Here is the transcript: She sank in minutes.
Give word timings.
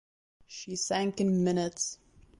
She 0.47 0.77
sank 0.77 1.21
in 1.21 1.43
minutes. 1.43 1.99